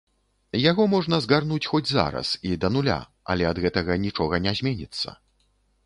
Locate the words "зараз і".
1.91-2.55